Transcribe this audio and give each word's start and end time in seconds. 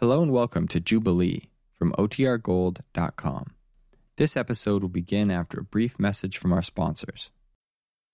Hello 0.00 0.22
and 0.22 0.30
welcome 0.30 0.68
to 0.68 0.78
Jubilee 0.78 1.50
from 1.76 1.90
OTRGold.com. 1.98 3.46
This 4.16 4.36
episode 4.36 4.82
will 4.82 4.88
begin 4.88 5.28
after 5.28 5.58
a 5.58 5.64
brief 5.64 5.98
message 5.98 6.38
from 6.38 6.52
our 6.52 6.62
sponsors. 6.62 7.32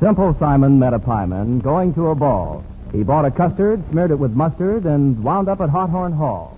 Simple 0.00 0.36
Simon 0.38 0.78
met 0.78 0.94
a 0.94 0.98
pieman 1.00 1.60
going 1.60 1.92
to 1.94 2.10
a 2.10 2.14
ball. 2.14 2.62
He 2.92 3.02
bought 3.02 3.24
a 3.24 3.32
custard, 3.32 3.82
smeared 3.90 4.12
it 4.12 4.18
with 4.18 4.30
mustard, 4.30 4.84
and 4.84 5.24
wound 5.24 5.48
up 5.48 5.60
at 5.60 5.70
Hot 5.70 5.90
Horn 5.90 6.12
Hall. 6.12 6.56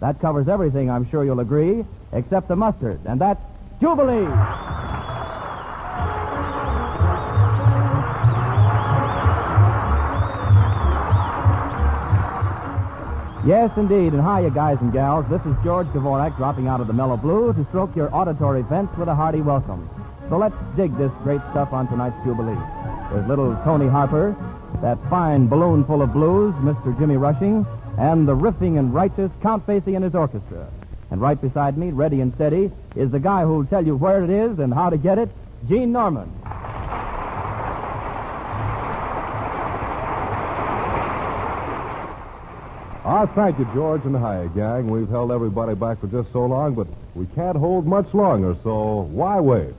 That 0.00 0.20
covers 0.20 0.48
everything, 0.48 0.90
I'm 0.90 1.08
sure 1.10 1.22
you'll 1.22 1.40
agree, 1.40 1.84
except 2.14 2.48
the 2.48 2.56
mustard, 2.56 3.00
and 3.04 3.20
that's 3.20 3.40
Jubilee. 3.78 4.26
Yes, 13.46 13.70
indeed, 13.76 14.14
and 14.14 14.22
hi, 14.22 14.40
you 14.40 14.50
guys 14.50 14.78
and 14.80 14.94
gals. 14.94 15.26
This 15.28 15.42
is 15.42 15.54
George 15.62 15.86
Dvorak 15.88 16.38
dropping 16.38 16.68
out 16.68 16.80
of 16.80 16.86
the 16.86 16.94
mellow 16.94 17.18
blue 17.18 17.52
to 17.52 17.66
stroke 17.68 17.94
your 17.94 18.14
auditory 18.14 18.62
fence 18.64 18.88
with 18.96 19.08
a 19.08 19.14
hearty 19.14 19.42
welcome. 19.42 19.90
So 20.30 20.38
let's 20.38 20.56
dig 20.76 20.96
this 20.96 21.12
great 21.22 21.40
stuff 21.50 21.72
on 21.72 21.86
tonight's 21.88 22.16
Jubilee. 22.24 22.77
There's 23.10 23.26
little 23.26 23.56
Toni 23.64 23.88
Harper, 23.88 24.36
that 24.82 24.98
fine 25.08 25.48
balloon 25.48 25.84
full 25.84 26.02
of 26.02 26.12
blues, 26.12 26.54
Mr. 26.56 26.96
Jimmy 26.98 27.16
Rushing, 27.16 27.66
and 27.98 28.28
the 28.28 28.36
riffing 28.36 28.78
and 28.78 28.92
righteous 28.92 29.30
Count 29.42 29.66
Basie 29.66 29.94
and 29.94 30.04
his 30.04 30.14
orchestra. 30.14 30.68
And 31.10 31.20
right 31.20 31.40
beside 31.40 31.78
me, 31.78 31.90
ready 31.90 32.20
and 32.20 32.34
steady, 32.34 32.70
is 32.96 33.10
the 33.10 33.18
guy 33.18 33.44
who'll 33.44 33.64
tell 33.64 33.84
you 33.84 33.96
where 33.96 34.22
it 34.22 34.30
is 34.30 34.58
and 34.58 34.74
how 34.74 34.90
to 34.90 34.98
get 34.98 35.18
it, 35.18 35.30
Gene 35.68 35.90
Norman. 35.90 36.30
Ah, 43.10 43.24
thank 43.34 43.58
you, 43.58 43.66
George 43.72 44.04
and 44.04 44.14
hi, 44.14 44.48
gang. 44.54 44.90
We've 44.90 45.08
held 45.08 45.32
everybody 45.32 45.74
back 45.74 45.98
for 45.98 46.08
just 46.08 46.30
so 46.30 46.44
long, 46.44 46.74
but 46.74 46.86
we 47.14 47.24
can't 47.34 47.56
hold 47.56 47.86
much 47.86 48.12
longer, 48.12 48.54
so 48.62 49.08
why 49.10 49.40
wait? 49.40 49.72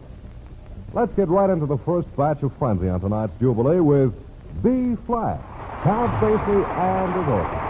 Let's 0.92 1.14
get 1.14 1.28
right 1.28 1.52
into 1.52 1.68
the 1.68 1.78
first 1.78 2.08
batch 2.18 2.42
of 2.42 2.52
frenzy 2.58 2.90
on 2.90 3.00
tonight's 3.00 3.34
Jubilee 3.40 3.80
with 3.80 4.12
B 4.64 4.98
flat, 5.06 5.40
Count 5.84 6.12
Basie 6.20 6.66
and 6.66 7.14
his 7.14 7.28
orchestra. 7.30 7.69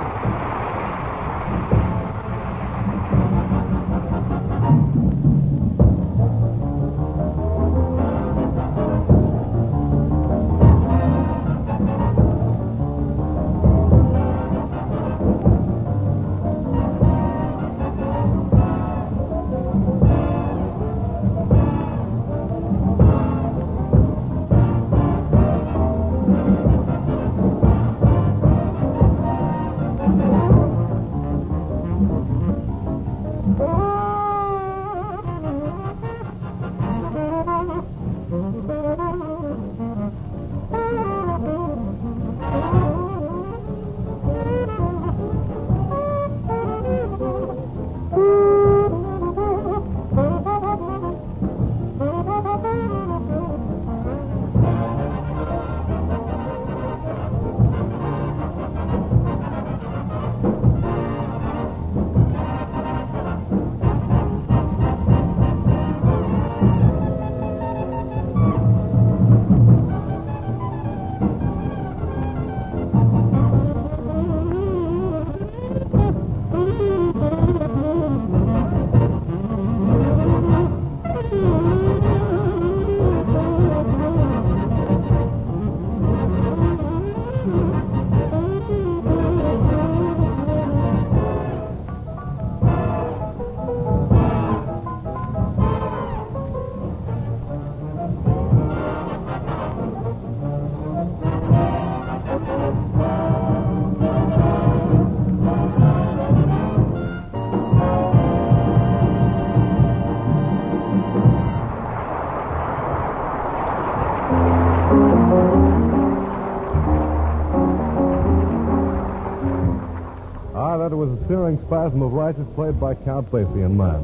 searing 121.29 121.59
spasm 121.67 122.01
of 122.01 122.11
righteous 122.11 122.47
played 122.55 122.79
by 122.79 122.95
Count 122.95 123.29
Basie 123.31 123.63
and 123.63 123.77
man. 123.77 124.01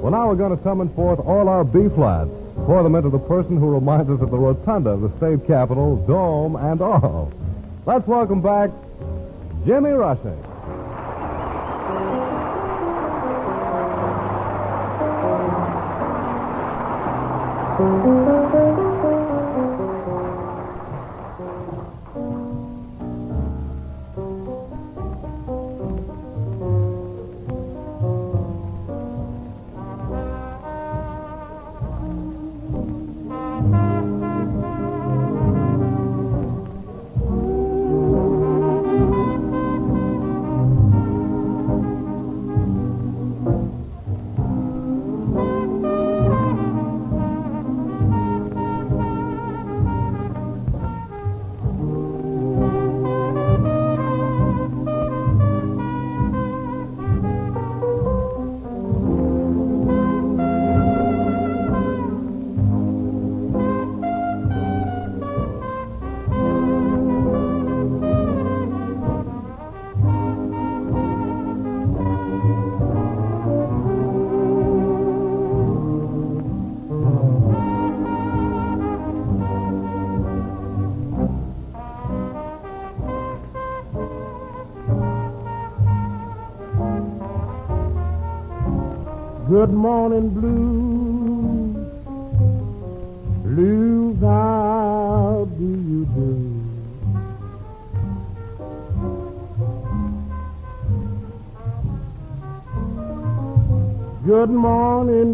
Well, 0.00 0.10
now 0.10 0.26
we're 0.26 0.36
going 0.36 0.56
to 0.56 0.64
summon 0.64 0.88
forth 0.94 1.20
all 1.20 1.50
our 1.50 1.64
B 1.64 1.90
flats, 1.94 2.30
pour 2.64 2.82
them 2.82 2.94
into 2.94 3.10
the 3.10 3.18
person 3.18 3.58
who 3.58 3.68
reminds 3.68 4.08
us 4.08 4.22
of 4.22 4.30
the 4.30 4.38
rotunda 4.38 4.90
of 4.90 5.02
the 5.02 5.14
state 5.18 5.46
capitol, 5.46 5.96
dome, 6.06 6.56
and 6.56 6.80
all. 6.80 7.30
Let's 7.84 8.06
welcome 8.06 8.40
back 8.40 8.70
Jimmy 9.66 9.90
Rushing. 9.90 10.42
Good 89.56 89.72
morning, 89.72 90.28
blues. 90.36 91.76
Blues, 93.42 94.20
how 94.20 95.48
do 95.58 95.64
you 95.64 96.04
do? 96.14 96.30
Good 104.26 104.50
morning, 104.50 105.25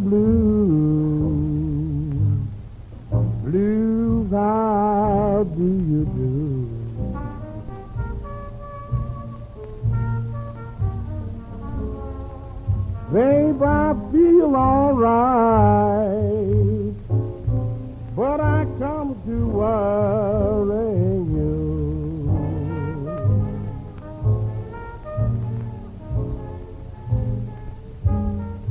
but 18.23 18.41
I 18.41 18.65
come 18.79 19.21
to 19.27 19.37
worry 19.49 20.95
you. 21.35 21.59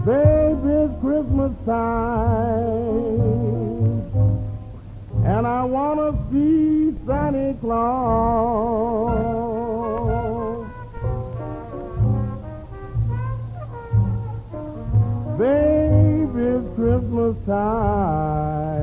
Babe, 0.06 0.66
it's 0.80 0.96
Christmas 1.02 1.54
time, 1.66 2.40
and 5.26 5.44
I 5.46 5.66
want 5.66 6.00
to 6.00 6.12
see 6.32 6.96
Santa 7.06 7.54
Claus. 7.60 7.92
Babe, 15.38 16.38
it's 16.38 16.68
Christmas 16.78 17.36
time, 17.46 18.81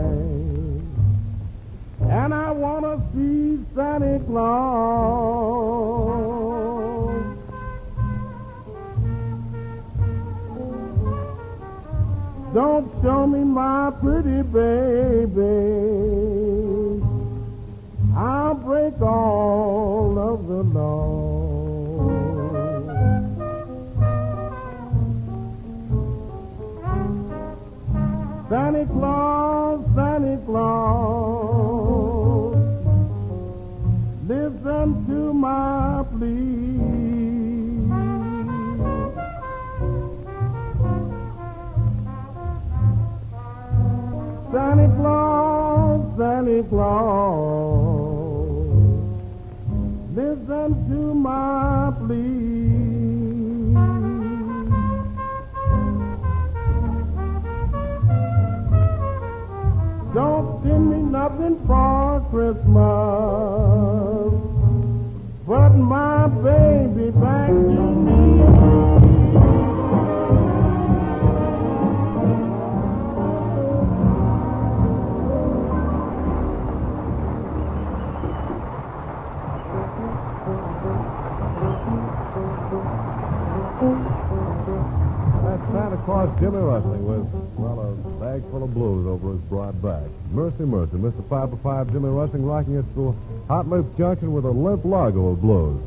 Santa 3.79 4.19
Claus. 4.27 4.59
Don't 12.53 12.91
show 13.03 13.27
me 13.29 13.45
my 13.45 13.93
pretty 14.01 14.43
baby. 14.43 15.31
I'll 18.17 18.55
break 18.55 19.01
all 19.01 20.19
of 20.19 20.49
the 20.49 20.65
law. 20.77 21.18
Santa 44.53 44.89
Claus, 44.97 46.01
Santa 46.17 46.69
Claus, 46.69 47.18
Jimmy 86.41 86.59
Rushing 86.59 87.05
with, 87.05 87.27
well, 87.59 87.81
a 87.81 87.95
bag 88.23 88.49
full 88.53 88.63
of 88.63 88.73
blues 88.73 89.09
over 89.09 89.33
his 89.33 89.41
broad 89.51 89.83
back. 89.83 90.05
Mercy, 90.31 90.63
mercy. 90.63 90.93
Mr. 90.93 91.29
5 91.29 91.51
for 91.51 91.57
5 91.57 91.93
Jimmy 91.93 92.11
Rushing 92.11 92.47
rocking 92.47 92.77
us 92.79 92.85
through 92.95 93.17
Hot 93.49 93.69
Lips 93.69 93.89
Junction 93.99 94.33
with 94.33 94.45
a 94.45 94.51
limp 94.51 94.85
lago 94.85 95.31
of 95.31 95.41
blues. 95.41 95.83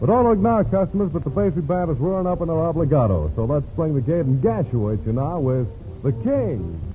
But 0.00 0.06
don't 0.06 0.42
now, 0.42 0.62
customers, 0.62 1.10
but 1.12 1.22
the 1.22 1.30
Basie 1.30 1.66
Band 1.66 1.90
is 1.90 1.98
roaring 1.98 2.26
up 2.26 2.40
in 2.40 2.46
their 2.46 2.56
obligato. 2.56 3.34
So 3.36 3.44
let's 3.44 3.66
bring 3.76 3.94
the 3.94 4.00
gate 4.00 4.24
and 4.24 4.42
Gashaway 4.42 5.04
you 5.04 5.12
now 5.12 5.38
with 5.38 5.68
The 6.02 6.12
King. 6.24 6.87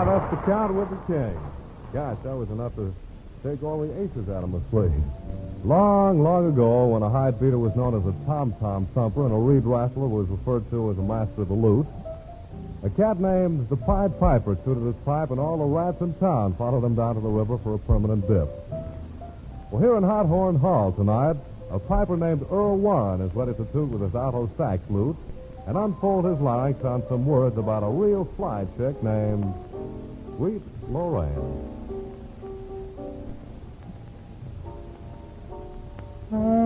Up 0.00 0.30
the 0.30 0.36
count 0.38 0.74
with 0.74 0.88
the 0.88 0.96
king. 1.12 1.38
Gosh, 1.92 2.16
that 2.24 2.34
was 2.34 2.48
enough 2.48 2.74
to 2.76 2.92
take 3.44 3.62
all 3.62 3.80
the 3.80 3.92
aces 4.00 4.30
out 4.30 4.42
of 4.42 4.50
my 4.50 4.58
sleeve. 4.70 4.90
Long, 5.62 6.22
long 6.22 6.48
ago, 6.48 6.86
when 6.88 7.02
a 7.02 7.10
hide 7.10 7.38
beater 7.38 7.58
was 7.58 7.76
known 7.76 7.94
as 7.94 8.06
a 8.06 8.26
tom-tom 8.26 8.86
thumper 8.94 9.26
and 9.26 9.32
a 9.32 9.36
reed 9.36 9.64
rattler 9.64 10.08
was 10.08 10.26
referred 10.28 10.68
to 10.70 10.90
as 10.90 10.98
a 10.98 11.02
master 11.02 11.42
of 11.42 11.48
the 11.48 11.54
lute, 11.54 11.86
a 12.82 12.88
cat 12.90 13.20
named 13.20 13.68
the 13.68 13.76
Pied 13.76 14.18
Piper 14.18 14.56
tooted 14.64 14.84
his 14.84 14.96
pipe, 15.04 15.30
and 15.30 15.38
all 15.38 15.58
the 15.58 15.64
rats 15.64 16.00
in 16.00 16.14
town 16.14 16.54
followed 16.54 16.82
him 16.82 16.94
down 16.94 17.14
to 17.14 17.20
the 17.20 17.28
river 17.28 17.58
for 17.58 17.74
a 17.74 17.78
permanent 17.78 18.26
dip. 18.26 18.48
Well, 19.70 19.82
here 19.82 19.96
in 19.96 20.02
Hot 20.02 20.26
Horn 20.26 20.56
Hall 20.56 20.92
tonight, 20.92 21.36
a 21.70 21.78
piper 21.78 22.16
named 22.16 22.46
Earle 22.50 22.78
Warren 22.78 23.20
is 23.20 23.32
ready 23.34 23.52
to 23.52 23.64
toot 23.66 23.90
with 23.90 24.00
his 24.00 24.14
alto 24.14 24.50
sax 24.56 24.82
lute 24.88 25.16
and 25.66 25.76
unfold 25.76 26.24
his 26.24 26.40
larynx 26.40 26.82
on 26.84 27.02
some 27.08 27.26
words 27.26 27.58
about 27.58 27.84
a 27.84 27.88
real 27.88 28.24
fly 28.36 28.66
chick 28.76 29.00
named 29.02 29.54
Sweet 30.40 30.62
Lorraine. 30.88 31.36
Oh. 36.32 36.59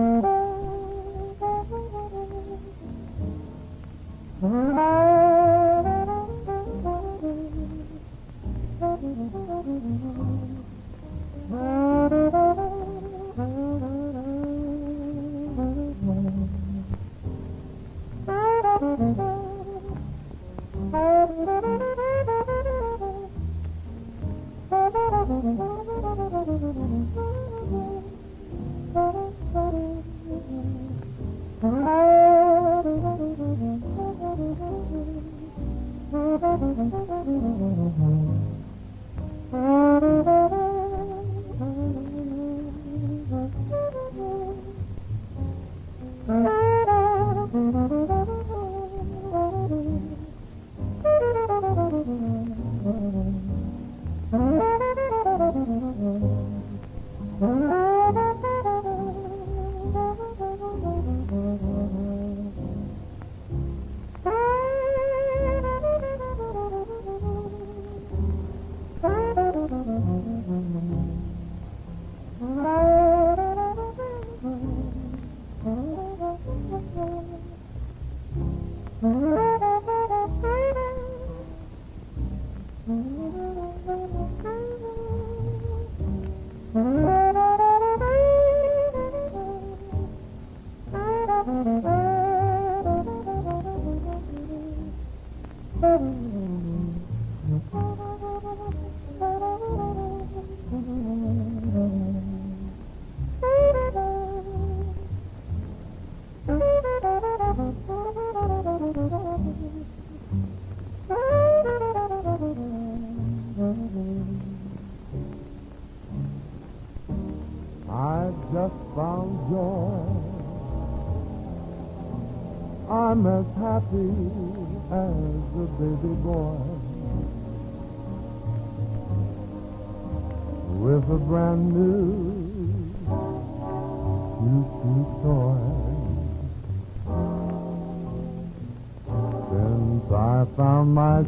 Thank 25.27 25.43
you. 25.43 25.74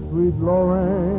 Sweet 0.09 0.35
Lorraine, 0.39 1.16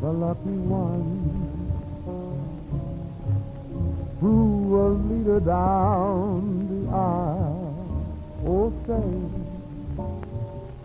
the 0.00 0.12
lucky 0.12 0.58
one 0.68 1.36
who 4.20 4.62
will 4.68 4.94
lead 5.08 5.26
her 5.26 5.40
down 5.40 6.68
the 6.68 6.90
aisle. 6.94 7.74
Oh, 8.46 8.72
say, 8.86 9.08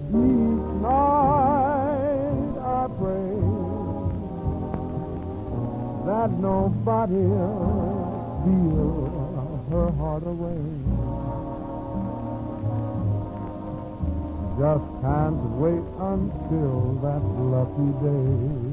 each 0.09 0.67
night 0.81 2.53
I 2.59 2.87
pray 2.99 3.35
that 6.07 6.29
nobody'll 6.39 8.01
steal 8.41 9.11
her 9.71 9.89
heart 9.91 10.25
away. 10.25 10.63
Just 14.59 14.87
can't 15.01 15.41
wait 15.59 15.85
until 15.99 16.93
that 17.01 17.23
lucky 17.51 17.91
day. 18.05 18.70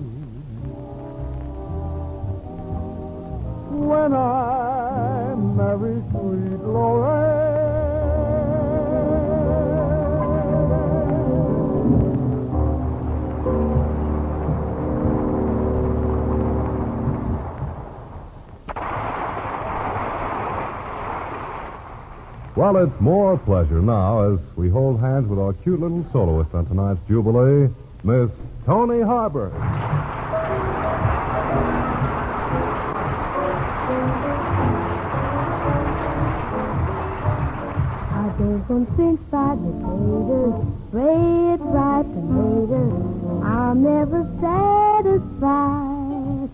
When 3.78 4.12
I 4.12 5.34
marry 5.36 6.02
sweet. 6.10 6.58
Well, 22.56 22.76
it's 22.78 23.00
more 23.00 23.38
pleasure 23.38 23.80
now 23.80 24.32
as 24.32 24.40
we 24.56 24.68
hold 24.68 24.98
hands 24.98 25.28
with 25.28 25.38
our 25.38 25.52
cute 25.52 25.78
little 25.78 26.04
soloist 26.10 26.52
on 26.52 26.66
tonight's 26.66 26.98
Jubilee, 27.06 27.72
Miss 28.02 28.30
Toni 28.66 29.00
Harper. 29.00 29.52
I 38.38 38.40
don't 38.40 38.62
want 38.68 38.86
french 38.94 39.18
fried 39.30 39.58
potatoes, 39.58 40.62
red 40.92 41.58
fried 41.58 42.06
tomatoes. 42.06 43.42
I'm 43.42 43.82
never 43.82 44.22
satisfied. 44.38 46.46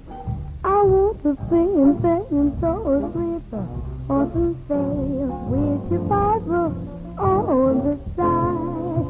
I 0.64 0.80
want 0.80 1.20
the 1.22 1.36
fame, 1.50 2.00
fame, 2.00 2.56
so 2.58 2.72
sweet, 3.12 3.44
the 3.50 3.60
awesome 4.08 4.56
fail 4.66 5.28
with 5.52 5.92
your 5.92 6.00
Bible 6.08 6.72
on 7.18 7.84
the 7.84 7.98
side. 8.16 9.04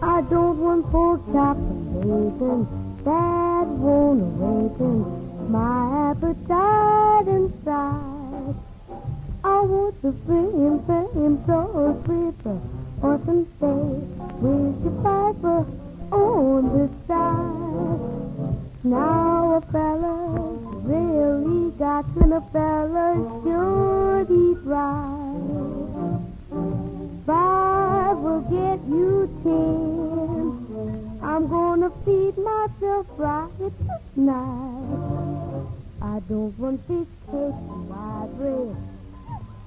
I 0.00 0.22
don't 0.30 0.58
want 0.58 0.90
pork 0.90 1.20
chop 1.34 1.58
and 1.58 2.00
bacon, 2.00 2.66
that 3.04 3.66
won't 3.76 4.22
awaken 4.22 5.04
my 5.52 6.12
appetite 6.12 7.28
inside. 7.28 8.09
I 9.60 9.62
want 9.64 10.00
the 10.00 10.12
fame, 10.26 10.78
fame, 10.86 11.44
so 11.46 12.02
sweet, 12.06 12.32
the 12.44 12.56
awesome 13.06 13.44
fail 13.60 14.00
with 14.40 14.82
your 14.82 14.96
Bible 15.04 15.66
on 16.10 16.62
the 16.78 16.88
side. 17.06 18.84
Now 18.84 19.56
a 19.56 19.60
fella's 19.70 20.84
really 20.86 21.72
got 21.72 22.06
to, 22.14 22.20
a 22.36 22.40
fella 22.54 23.12
should 23.44 24.30
eat 24.32 24.60
right. 24.64 25.36
Five 27.26 28.16
will 28.16 28.40
get 28.48 28.80
you 28.88 29.28
ten. 29.42 31.20
I'm 31.22 31.48
gonna 31.48 31.90
feed 32.06 32.38
myself 32.38 33.06
right 33.18 33.50
tonight. 34.14 35.66
I 36.00 36.20
don't 36.30 36.58
want 36.58 36.80
fish 36.86 37.06
cake 37.26 37.60
white 37.90 38.30
bread. 38.38 38.99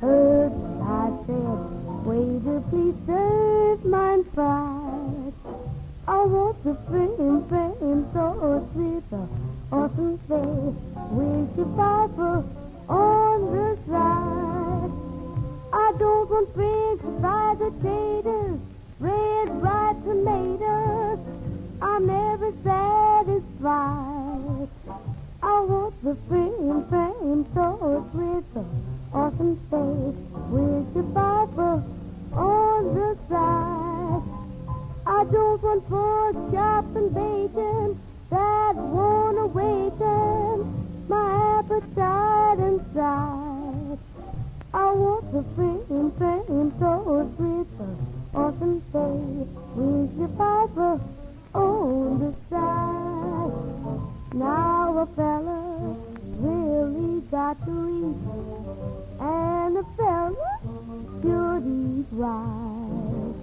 Heard 0.04 0.52
I 0.84 1.16
said. 1.26 1.60
Waiter, 2.04 2.60
please 2.70 2.96
serve 3.08 3.80
mine 3.86 4.26
fried. 4.36 5.32
I 6.06 6.26
want 6.26 6.62
the 6.66 6.76
fame, 6.92 7.46
fame, 7.48 8.06
so 8.12 8.68
sweet, 8.74 9.10
the 9.10 9.26
awesome 9.72 10.18
face 10.28 10.76
with 11.10 11.56
your 11.56 11.72
Bible 11.80 12.44
on 12.90 13.56
the 13.56 13.78
side. 13.88 14.92
I 15.72 15.94
don't 15.98 16.30
want 16.30 16.54
French 16.54 17.00
fried 17.22 17.60
potatoes, 17.60 18.60
red 19.00 19.48
fried 19.62 20.04
tomatoes. 20.04 21.20
I'm 21.82 22.06
never 22.08 22.52
satisfied. 22.62 24.68
I 25.42 25.62
want 25.62 25.96
the 26.04 26.18
fame, 26.30 26.43
awesome 29.34 29.58
face 29.70 30.16
with 30.52 30.96
your 30.96 31.04
Bible 31.06 31.84
on 32.34 32.94
the 32.94 33.18
side. 33.30 34.22
I 35.08 35.24
don't 35.32 35.64
want 35.64 35.90
pork 35.90 36.36
chop 36.52 36.86
and 36.96 37.14
bacon 37.14 38.00
that 38.30 38.76
won't 38.76 39.38
awaken 39.40 41.06
my 41.08 41.60
appetite 41.60 42.60
inside. 42.60 43.98
I 44.74 44.92
want 44.92 45.32
the 45.32 45.44
fame, 45.56 46.12
fame, 46.20 46.74
so 46.80 47.30
sweet, 47.38 47.68
the 47.78 48.38
awesome 48.38 48.82
face 48.92 49.50
with 49.76 50.18
your 50.20 50.28
Bible 50.30 51.02
on 51.56 52.20
the 52.20 52.34
side. 52.50 54.34
Now 54.34 54.98
a 55.00 55.06
fella 55.16 56.13
really 56.44 57.22
got 57.32 57.58
to 57.66 57.72
eat, 58.00 58.18
and 59.20 59.78
a 59.78 59.86
fella 59.96 60.60
should 61.22 61.64
eat 61.66 62.08
right. 62.12 63.34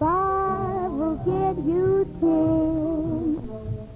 Five 0.00 0.90
will 0.90 1.18
get 1.24 1.56
you 1.64 2.06
ten. 2.20 3.38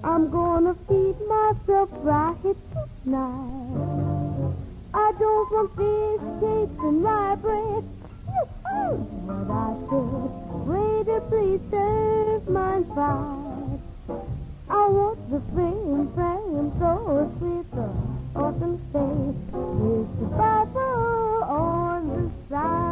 I'm 0.03 0.31
gonna 0.31 0.75
feed 0.87 1.17
myself 1.27 1.89
right 2.01 2.55
tonight. 3.03 4.55
I 4.93 5.11
don't 5.19 5.51
want 5.51 5.69
fish 5.75 6.23
cakes 6.39 6.79
and 6.83 7.03
rye 7.03 7.35
bread. 7.35 7.83
What 8.69 9.51
I 9.51 9.75
said. 9.89 10.29
Waiter, 10.69 11.21
please 11.29 11.61
serve 11.71 12.47
mine 12.47 12.85
fried. 12.93 13.48
I 14.71 14.87
want 14.87 15.17
the 15.31 15.41
fame, 15.55 16.07
fame, 16.15 16.71
so 16.79 17.31
sweet, 17.39 17.71
the 17.73 17.89
awesome 18.35 18.77
face 18.93 19.53
with 19.53 20.19
the 20.19 20.25
Bible 20.37 21.43
on 21.43 22.07
the 22.07 22.31
side. 22.49 22.88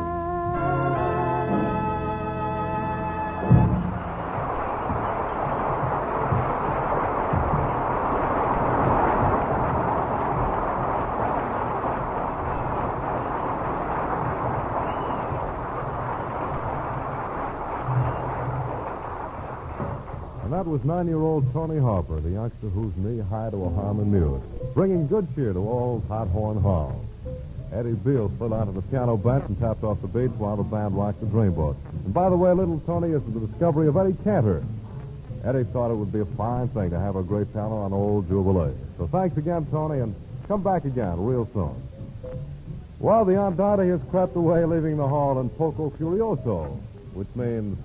That 20.58 20.66
was 20.66 20.84
nine-year-old 20.84 21.54
Toni 21.54 21.78
Harper, 21.78 22.20
the 22.20 22.32
youngster 22.32 22.70
who's 22.70 22.92
knee 22.98 23.22
high 23.22 23.52
to 23.52 23.66
a 23.66 23.70
Harmon 23.70 24.12
mule, 24.12 24.44
bringing 24.74 25.06
good 25.06 25.28
cheer 25.36 25.54
to 25.54 25.60
old 25.60 26.04
Hot 26.08 26.30
Horn 26.30 26.60
Hall. 26.60 27.06
Eddie 27.72 27.94
Beal 27.94 28.32
slid 28.40 28.52
onto 28.52 28.74
the 28.74 28.82
piano 28.82 29.18
bench 29.18 29.44
and 29.48 29.60
tapped 29.60 29.84
off 29.84 30.02
the 30.02 30.08
beats 30.08 30.34
while 30.40 30.58
the 30.58 30.64
band 30.64 30.98
rocked 30.98 31.20
the 31.20 31.28
Dreamboat. 31.28 31.76
And 32.06 32.12
by 32.12 32.32
the 32.32 32.36
way, 32.36 32.52
little 32.54 32.80
Toni 32.88 33.14
is 33.14 33.22
the 33.22 33.46
discovery 33.46 33.88
of 33.88 33.98
Eddie 33.98 34.18
Cantor. 34.24 34.64
Eddie 35.46 35.64
thought 35.66 35.92
it 35.92 35.96
would 35.96 36.12
be 36.12 36.22
a 36.22 36.26
fine 36.26 36.70
thing 36.70 36.90
to 36.90 37.00
have 37.00 37.16
a 37.16 37.22
great 37.22 37.54
piano 37.54 37.76
on 37.76 37.94
old 37.94 38.28
Jubilee. 38.28 38.74
So 38.98 39.06
thanks 39.06 39.38
again, 39.38 39.68
Toni, 39.68 40.00
and 40.00 40.16
come 40.48 40.64
back 40.64 40.86
again 40.86 41.24
real 41.24 41.48
soon. 41.54 41.76
Well, 42.98 43.26
the 43.26 43.38
Andante 43.38 43.88
has 43.90 44.02
crept 44.10 44.36
away, 44.36 44.66
leaving 44.66 44.98
the 44.98 45.08
hall 45.08 45.40
in 45.40 45.52
poco 45.52 45.92
curioso, 45.92 46.80
which 47.14 47.28
means 47.36 47.78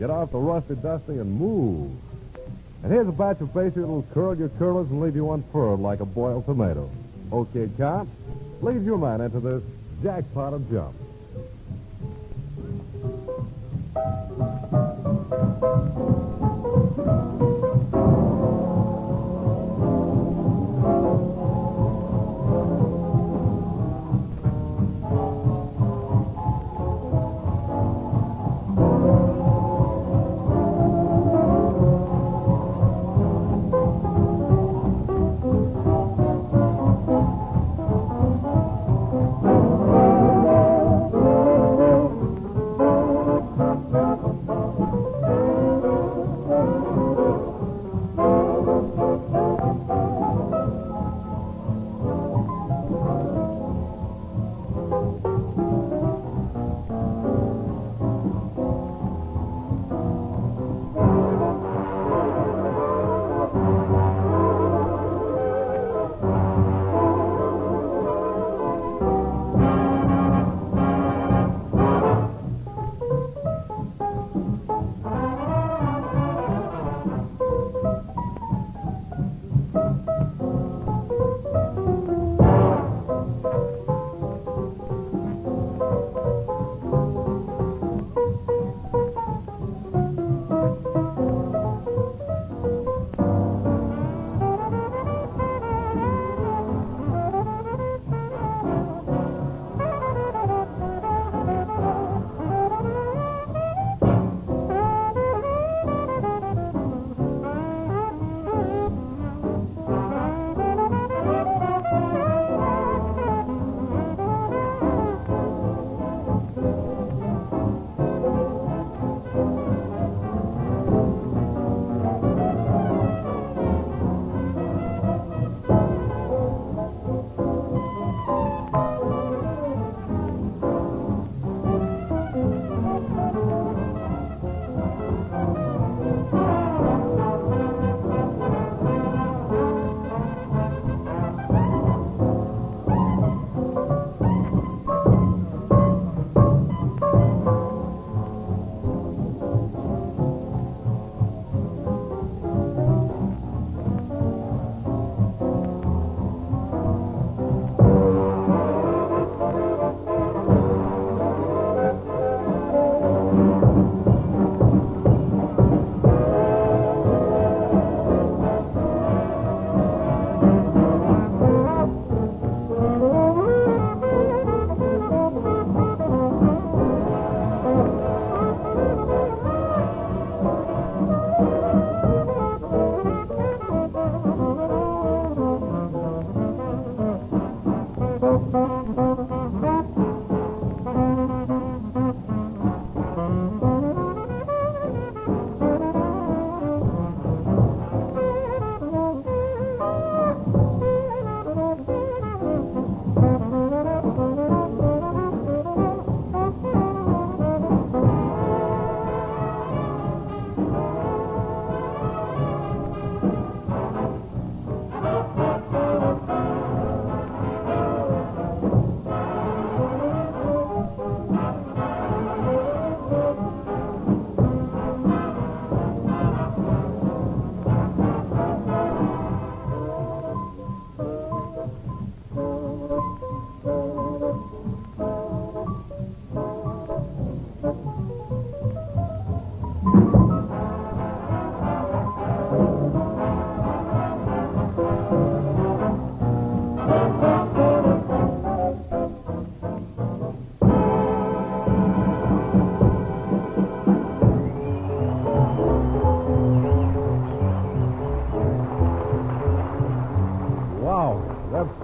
get 0.00 0.10
out 0.10 0.32
the 0.32 0.38
rusty 0.38 0.74
dusty 0.74 1.20
and 1.20 1.30
move. 1.30 1.92
And 2.86 2.94
here's 2.94 3.08
a 3.08 3.10
batch 3.10 3.40
of 3.40 3.52
faces 3.52 3.74
that'll 3.74 4.06
curl 4.14 4.38
your 4.38 4.48
curlers 4.60 4.88
and 4.90 5.00
leave 5.00 5.16
you 5.16 5.32
unfurled 5.32 5.80
like 5.80 5.98
a 5.98 6.04
boiled 6.04 6.46
tomato. 6.46 6.88
Okay, 7.32 7.68
cop, 7.76 8.06
lead 8.62 8.84
your 8.84 8.96
man 8.96 9.22
into 9.22 9.40
this 9.40 9.60
jackpot 10.04 10.54
of 10.54 10.70
jump. 10.70 10.94
Thank 14.76 15.96
you. 15.96 16.15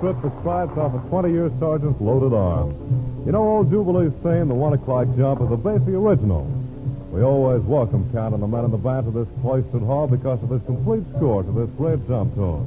The 0.02 0.32
stripes 0.40 0.76
off 0.76 0.92
a 0.94 0.98
20-year 1.14 1.48
sergeant's 1.60 2.00
loaded 2.00 2.34
arm. 2.34 2.74
You 3.24 3.30
know, 3.30 3.38
old 3.38 3.70
Jubilee's 3.70 4.12
saying 4.24 4.48
the 4.48 4.54
one 4.54 4.72
o'clock 4.72 5.06
jump 5.16 5.40
is 5.42 5.46
a 5.52 5.56
Basie 5.56 5.94
original. 5.94 6.42
We 7.12 7.22
always 7.22 7.62
welcome 7.62 8.10
counting 8.12 8.40
the 8.40 8.48
men 8.48 8.64
in 8.64 8.72
the 8.72 8.78
band 8.78 9.06
to 9.06 9.12
this 9.12 9.28
cloistered 9.42 9.82
hall 9.82 10.08
because 10.08 10.42
of 10.42 10.48
this 10.48 10.60
complete 10.66 11.04
score 11.14 11.44
to 11.44 11.52
this 11.52 11.70
great 11.78 12.02
jump 12.08 12.34
tune. 12.34 12.66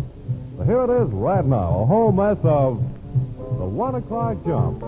So 0.56 0.64
here 0.64 0.84
it 0.86 0.90
is 0.90 1.12
right 1.12 1.44
now, 1.44 1.84
a 1.84 1.86
whole 1.86 2.14
mess 2.14 2.38
of 2.44 2.80
the 3.60 3.68
one 3.68 3.96
o'clock 3.96 4.38
jump. 4.46 4.80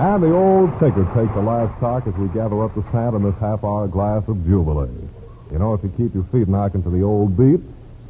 And 0.00 0.22
the 0.22 0.34
old 0.34 0.72
ticker 0.80 1.04
takes 1.12 1.34
the 1.34 1.42
last 1.42 1.78
talk 1.78 2.06
as 2.06 2.14
we 2.14 2.26
gather 2.28 2.64
up 2.64 2.74
the 2.74 2.82
sand 2.90 3.14
in 3.16 3.22
this 3.22 3.34
half-hour 3.38 3.86
glass 3.88 4.26
of 4.28 4.46
Jubilee. 4.46 4.88
You 5.52 5.58
know, 5.58 5.74
if 5.74 5.82
you 5.82 5.90
keep 5.90 6.14
your 6.14 6.24
feet 6.32 6.48
knocking 6.48 6.82
to 6.84 6.88
the 6.88 7.02
old 7.02 7.36
beat, 7.36 7.60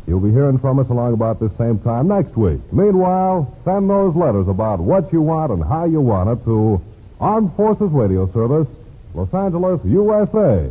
you'll 0.06 0.20
be 0.20 0.30
hearing 0.30 0.56
from 0.60 0.78
us 0.78 0.88
along 0.88 1.14
about 1.14 1.40
this 1.40 1.50
same 1.58 1.80
time 1.80 2.06
next 2.06 2.36
week. 2.36 2.60
Meanwhile, 2.72 3.52
send 3.64 3.90
those 3.90 4.14
letters 4.14 4.46
about 4.46 4.78
what 4.78 5.12
you 5.12 5.20
want 5.20 5.50
and 5.50 5.64
how 5.64 5.84
you 5.84 6.00
want 6.00 6.30
it 6.30 6.44
to 6.44 6.80
Armed 7.18 7.56
Forces 7.56 7.90
Radio 7.90 8.30
Service, 8.32 8.68
Los 9.12 9.34
Angeles, 9.34 9.80
USA. 9.84 10.70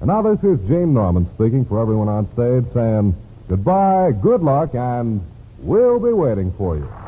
And 0.00 0.08
now 0.08 0.22
this 0.22 0.42
is 0.42 0.58
Gene 0.66 0.92
Norman 0.92 1.30
speaking 1.36 1.66
for 1.66 1.80
everyone 1.80 2.08
on 2.08 2.26
stage 2.32 2.64
saying 2.74 3.14
goodbye, 3.48 4.10
good 4.10 4.42
luck, 4.42 4.74
and 4.74 5.24
we'll 5.60 6.00
be 6.00 6.12
waiting 6.12 6.52
for 6.58 6.76
you. 6.76 7.07